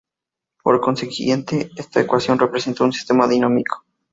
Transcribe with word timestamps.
Por 0.63 0.81
consiguiente 0.81 1.69
esta 1.75 2.01
ecuación 2.01 2.39
representa 2.39 2.83
un 2.83 2.91
sistema 2.91 3.27
dinámico. 3.27 3.85